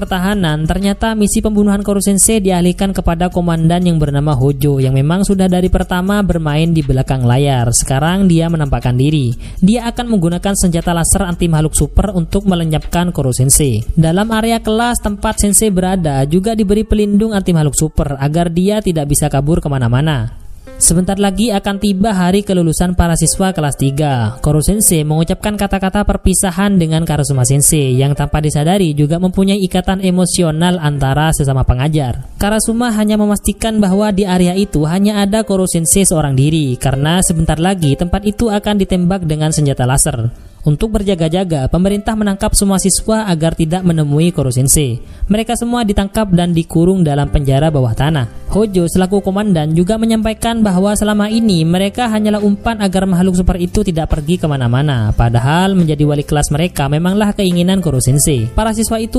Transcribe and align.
pertahanan, 0.00 0.64
ternyata 0.64 1.12
misi 1.12 1.44
pembunuhan 1.44 1.84
Koro 1.84 2.00
Sensei 2.00 2.40
dialihkan 2.40 2.96
kepada 2.96 3.28
komandan 3.28 3.84
yang 3.84 4.00
bernama 4.00 4.32
Hojo 4.32 4.80
yang 4.80 4.96
memang 4.96 5.28
sudah 5.28 5.44
dari 5.44 5.68
pertama 5.68 6.24
bermain 6.24 6.72
di 6.72 6.80
belakang 6.80 7.28
layar. 7.28 7.68
Sekarang 7.76 8.24
dia 8.24 8.48
menampakkan 8.48 8.96
diri. 8.96 9.36
Dia 9.60 9.92
akan 9.92 10.16
menggunakan 10.16 10.56
senjata 10.56 10.96
laser 10.96 11.28
anti 11.28 11.52
makhluk 11.52 11.76
super 11.76 12.16
untuk 12.16 12.48
melenyapkan 12.48 13.12
Koro 13.12 13.36
Sensei. 13.36 13.84
Dalam 13.92 14.32
area 14.32 14.64
kelas 14.64 15.04
tempat 15.04 15.36
Sensei 15.36 15.68
berada 15.68 16.24
juga 16.24 16.56
diberi 16.56 16.88
pelindung 16.88 17.36
anti 17.36 17.52
makhluk 17.52 17.76
super 17.76 18.16
agar 18.16 18.48
dia 18.48 18.80
tidak 18.80 19.12
bisa 19.12 19.28
kabur 19.28 19.60
ke 19.60 19.68
mana-mana. 19.68 20.39
Sebentar 20.60 21.16
lagi 21.16 21.48
akan 21.48 21.80
tiba 21.80 22.12
hari 22.12 22.44
kelulusan 22.44 22.92
para 22.92 23.16
siswa 23.16 23.48
kelas 23.56 23.80
3. 23.80 24.44
Koro 24.44 24.60
Sensei 24.60 25.08
mengucapkan 25.08 25.56
kata-kata 25.56 26.04
perpisahan 26.04 26.76
dengan 26.76 27.08
Karasuma 27.08 27.48
Sensei 27.48 27.96
yang 27.96 28.12
tanpa 28.12 28.44
disadari 28.44 28.92
juga 28.92 29.16
mempunyai 29.16 29.56
ikatan 29.64 30.04
emosional 30.04 30.76
antara 30.76 31.32
sesama 31.32 31.64
pengajar. 31.64 32.28
Karasuma 32.36 32.92
hanya 32.92 33.16
memastikan 33.16 33.80
bahwa 33.80 34.12
di 34.12 34.28
area 34.28 34.52
itu 34.52 34.84
hanya 34.84 35.24
ada 35.24 35.48
Koro 35.48 35.64
Sensei 35.64 36.04
seorang 36.04 36.36
diri 36.36 36.76
karena 36.76 37.24
sebentar 37.24 37.56
lagi 37.56 37.96
tempat 37.96 38.20
itu 38.28 38.52
akan 38.52 38.84
ditembak 38.84 39.24
dengan 39.24 39.56
senjata 39.56 39.88
laser. 39.88 40.28
Untuk 40.60 40.92
berjaga-jaga, 40.92 41.72
pemerintah 41.72 42.12
menangkap 42.12 42.52
semua 42.52 42.76
siswa 42.76 43.24
agar 43.32 43.56
tidak 43.56 43.80
menemui 43.80 44.28
Koro 44.28 44.52
Sensei. 44.52 45.00
Mereka 45.24 45.56
semua 45.56 45.88
ditangkap 45.88 46.28
dan 46.36 46.52
dikurung 46.52 47.00
dalam 47.00 47.32
penjara 47.32 47.72
bawah 47.72 47.96
tanah. 47.96 48.39
Hojo 48.50 48.86
selaku 48.86 49.22
komandan 49.22 49.74
juga 49.74 49.98
menyampaikan 49.98 50.62
bahwa 50.62 50.94
selama 50.94 51.26
ini 51.26 51.66
mereka 51.66 52.06
hanyalah 52.06 52.38
umpan 52.38 52.78
agar 52.78 53.02
makhluk 53.02 53.34
super 53.34 53.58
itu 53.58 53.82
tidak 53.82 54.10
pergi 54.14 54.38
ke 54.38 54.46
mana-mana. 54.46 55.10
Padahal 55.10 55.74
menjadi 55.74 56.06
wali 56.06 56.22
kelas 56.22 56.54
mereka 56.54 56.86
memanglah 56.86 57.34
keinginan 57.34 57.82
Koro 57.82 57.98
Sensei. 57.98 58.46
Para 58.46 58.70
siswa 58.70 59.02
itu 59.02 59.18